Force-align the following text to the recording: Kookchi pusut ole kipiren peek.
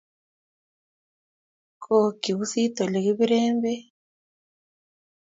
Kookchi 1.83 2.31
pusut 2.37 2.75
ole 2.83 2.99
kipiren 3.05 3.55
peek. 3.63 3.83